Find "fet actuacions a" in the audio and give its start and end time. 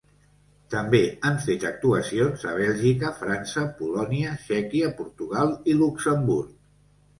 1.43-2.55